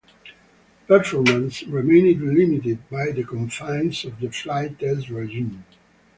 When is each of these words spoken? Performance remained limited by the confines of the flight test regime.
Performance 0.87 1.61
remained 1.67 2.21
limited 2.23 2.89
by 2.89 3.11
the 3.11 3.23
confines 3.23 4.03
of 4.03 4.19
the 4.19 4.31
flight 4.31 4.79
test 4.79 5.09
regime. 5.09 5.63